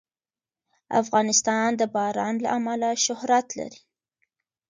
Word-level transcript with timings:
افغانستان 1.01 1.69
د 1.75 1.81
باران 1.95 2.33
له 2.43 2.49
امله 2.57 2.89
شهرت 3.05 3.47
لري. 3.59 3.81